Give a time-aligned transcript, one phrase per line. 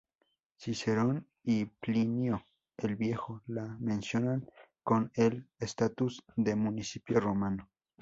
[0.55, 2.43] Cicerón y Plinio
[2.77, 4.49] el Viejo la mencionan
[4.81, 7.69] con el estatus de municipio romano.